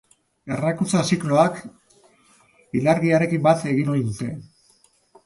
Ernalkuntza 0.53 1.01
zikloak 1.09 1.59
ilargiarekin 2.79 3.45
bat 3.49 3.67
egin 3.73 3.93
ohi 3.95 4.03
dute. 4.09 4.31